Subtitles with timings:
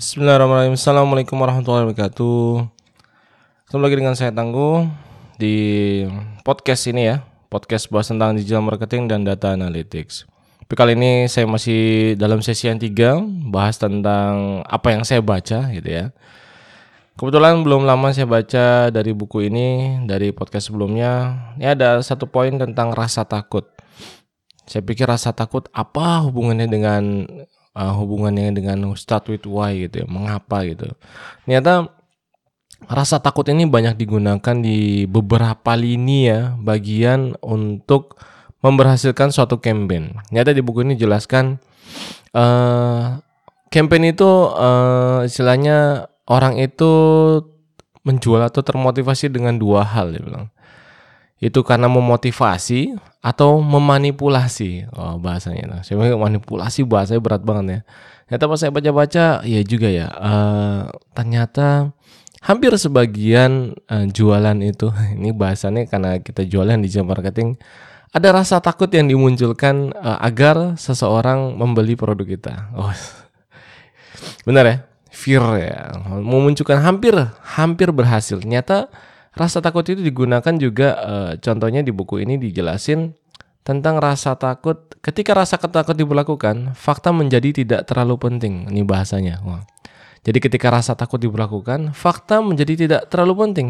[0.00, 0.80] Bismillahirrahmanirrahim.
[0.80, 2.64] Assalamualaikum warahmatullahi wabarakatuh.
[3.68, 4.88] Ketemu lagi dengan saya Tangguh
[5.36, 5.56] di
[6.48, 7.20] podcast ini ya.
[7.52, 10.24] Podcast bahas tentang digital marketing dan data analytics.
[10.64, 13.20] Tapi kali ini saya masih dalam sesi yang tiga,
[13.52, 16.08] bahas tentang apa yang saya baca gitu ya.
[17.20, 21.36] Kebetulan belum lama saya baca dari buku ini, dari podcast sebelumnya.
[21.60, 23.68] Ini ada satu poin tentang rasa takut.
[24.64, 27.28] Saya pikir rasa takut apa hubungannya dengan
[27.76, 30.92] uh, hubungannya dengan start with why gitu ya, mengapa gitu.
[31.44, 31.92] Ternyata
[32.90, 38.18] rasa takut ini banyak digunakan di beberapa lini ya bagian untuk
[38.62, 40.18] memberhasilkan suatu campaign.
[40.30, 41.58] Ternyata di buku ini jelaskan
[42.34, 43.18] uh,
[43.70, 46.90] campaign itu uh, istilahnya orang itu
[48.02, 50.46] menjual atau termotivasi dengan dua hal dia bilang.
[51.42, 54.86] Itu karena memotivasi atau memanipulasi.
[54.94, 55.64] Oh, bahasanya.
[55.66, 57.80] Nah, saya manipulasi bahasanya berat banget ya.
[58.30, 60.06] Ternyata pas saya baca-baca ya juga ya.
[60.22, 60.86] Uh,
[61.18, 61.90] ternyata
[62.42, 67.58] hampir sebagian uh, jualan itu ini bahasannya karena kita jualan di jam marketing
[68.12, 72.72] ada rasa takut yang dimunculkan uh, agar seseorang membeli produk kita.
[72.76, 72.92] Oh,
[74.46, 74.76] benar ya?
[75.12, 77.12] Fear ya, memunculkan hampir
[77.44, 78.40] hampir berhasil.
[78.40, 78.88] Ternyata
[79.32, 83.16] rasa takut itu digunakan juga uh, contohnya di buku ini dijelasin
[83.62, 84.90] tentang rasa takut.
[85.02, 88.70] Ketika rasa takut diberlakukan, fakta menjadi tidak terlalu penting.
[88.70, 89.42] Ini bahasanya.
[89.42, 89.66] Wah.
[90.22, 93.68] Jadi ketika rasa takut diberlakukan, fakta menjadi tidak terlalu penting.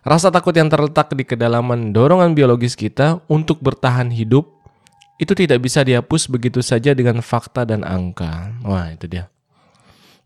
[0.00, 4.48] Rasa takut yang terletak di kedalaman dorongan biologis kita untuk bertahan hidup
[5.20, 8.54] itu tidak bisa dihapus begitu saja dengan fakta dan angka.
[8.64, 9.28] Wah, itu dia.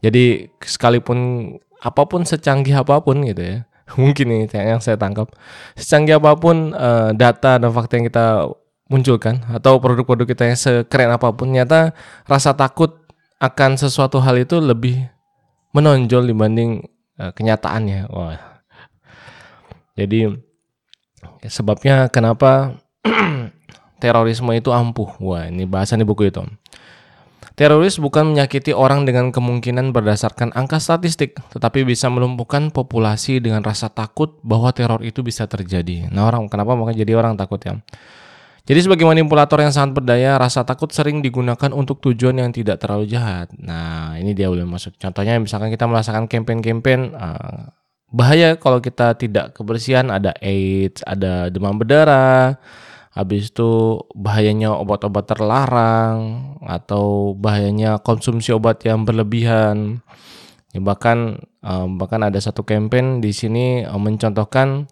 [0.04, 1.50] Jadi sekalipun
[1.82, 3.58] apa pun secanggih apa pun gitu ya.
[4.00, 5.30] Mungkin ini yang saya tangkap.
[5.74, 8.26] Secanggih apa pun uh, data dan fakta yang kita
[8.90, 11.96] munculkan atau produk-produk kita yang sekeren apa pun, nyata
[12.28, 13.00] rasa takut
[13.40, 15.08] akan sesuatu hal itu lebih
[15.72, 16.84] menonjol dibanding
[17.16, 18.12] uh, kenyataannya.
[18.12, 18.38] Wah.
[19.96, 20.28] Jadi
[21.48, 22.80] sebabnya kenapa
[24.02, 25.10] terorisme itu ampuh.
[25.20, 26.44] Wah, ini bahasan di buku itu.
[27.52, 33.92] Teroris bukan menyakiti orang dengan kemungkinan berdasarkan angka statistik, tetapi bisa melumpuhkan populasi dengan rasa
[33.92, 36.08] takut bahwa teror itu bisa terjadi.
[36.08, 37.76] Nah, orang kenapa makanya jadi orang takut ya?
[38.62, 43.10] Jadi sebagai manipulator yang sangat berdaya, rasa takut sering digunakan untuk tujuan yang tidak terlalu
[43.10, 43.50] jahat.
[43.58, 44.94] Nah, ini dia boleh masuk.
[45.02, 47.74] Contohnya misalkan kita melaksanakan campaign-campaign uh,
[48.14, 52.54] bahaya kalau kita tidak kebersihan, ada AIDS, ada demam berdarah,
[53.12, 56.16] habis itu bahayanya obat-obat terlarang
[56.64, 60.00] atau bahayanya konsumsi obat yang berlebihan.
[60.72, 64.88] Ya, bahkan um, bahkan ada satu campaign di sini um, mencontohkan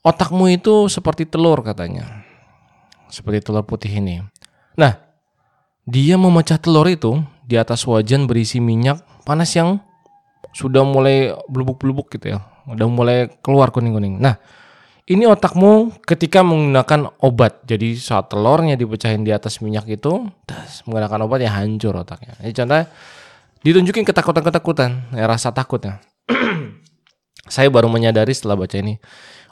[0.00, 2.24] otakmu itu seperti telur katanya.
[3.12, 4.24] Seperti telur putih ini.
[4.80, 4.96] Nah,
[5.84, 9.84] dia memecah telur itu di atas wajan berisi minyak panas yang
[10.56, 12.40] sudah mulai belubuk-belubuk gitu ya.
[12.64, 14.16] Udah mulai keluar kuning-kuning.
[14.16, 14.40] Nah,
[15.10, 17.66] ini otakmu ketika menggunakan obat.
[17.66, 22.38] Jadi saat telurnya dipecahin di atas minyak itu, das, menggunakan obat ya hancur otaknya.
[22.38, 22.86] Ini contohnya
[23.66, 25.98] ditunjukin ketakutan-ketakutan, ya rasa takutnya.
[27.54, 29.02] Saya baru menyadari setelah baca ini.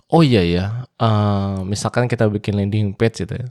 [0.09, 0.65] Oh iya ya,
[1.03, 3.51] uh, misalkan kita bikin landing page gitu ya.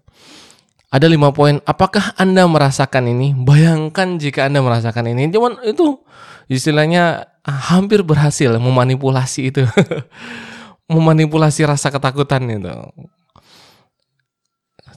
[0.88, 1.60] Ada lima poin.
[1.68, 3.36] Apakah Anda merasakan ini?
[3.36, 5.28] Bayangkan jika Anda merasakan ini.
[5.28, 6.00] Cuman itu
[6.48, 9.68] istilahnya hampir berhasil memanipulasi itu.
[10.88, 12.74] memanipulasi rasa ketakutan itu.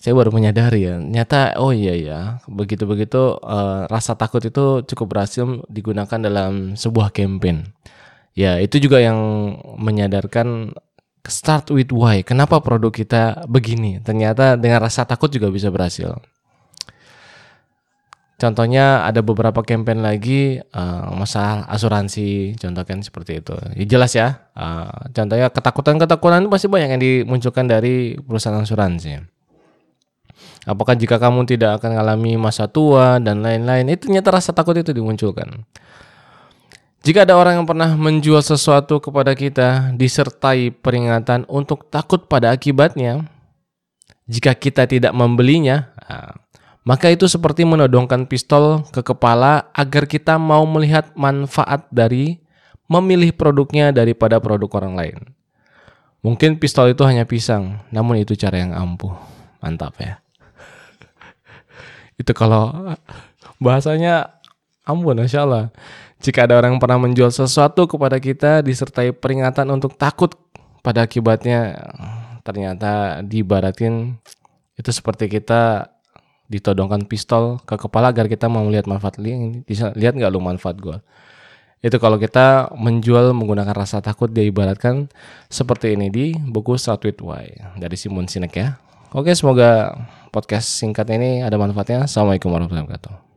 [0.00, 5.44] Saya baru menyadari ya, nyata oh iya ya, begitu-begitu uh, rasa takut itu cukup berhasil
[5.68, 7.68] digunakan dalam sebuah campaign.
[8.32, 9.20] Ya, itu juga yang
[9.76, 10.72] menyadarkan
[11.28, 12.24] start with why.
[12.24, 14.00] Kenapa produk kita begini?
[14.00, 16.16] Ternyata dengan rasa takut juga bisa berhasil.
[18.40, 23.52] Contohnya ada beberapa campaign lagi uh, masalah asuransi, contoh kan seperti itu.
[23.76, 24.48] Ya, jelas ya.
[24.56, 29.20] Uh, contohnya ketakutan-ketakutan itu pasti banyak yang dimunculkan dari perusahaan asuransi.
[30.64, 34.96] Apakah jika kamu tidak akan mengalami masa tua dan lain-lain, itu ternyata rasa takut itu
[34.96, 35.68] dimunculkan.
[37.04, 43.20] Jika ada orang yang pernah menjual sesuatu kepada kita disertai peringatan untuk takut pada akibatnya,
[44.24, 46.39] jika kita tidak membelinya, uh,
[46.80, 52.40] maka itu seperti menodongkan pistol ke kepala agar kita mau melihat manfaat dari
[52.88, 55.18] memilih produknya daripada produk orang lain.
[56.20, 59.12] Mungkin pistol itu hanya pisang, namun itu cara yang ampuh.
[59.60, 60.20] Mantap ya.
[62.20, 62.92] itu kalau
[63.60, 64.40] bahasanya
[64.84, 65.64] ampun, Masya Allah.
[66.20, 70.36] Jika ada orang yang pernah menjual sesuatu kepada kita disertai peringatan untuk takut
[70.84, 71.76] pada akibatnya,
[72.44, 74.20] ternyata dibaratin
[74.76, 75.88] itu seperti kita
[76.50, 80.98] ditodongkan pistol ke kepala agar kita mau melihat manfaat lihat nggak lu manfaat gue
[81.80, 85.08] Itu kalau kita menjual menggunakan rasa takut dia ibaratkan
[85.48, 88.76] seperti ini di buku Start With Why dari Simon Sinek ya.
[89.16, 89.96] Oke, semoga
[90.28, 92.04] podcast singkat ini ada manfaatnya.
[92.04, 93.29] Assalamualaikum warahmatullahi wabarakatuh.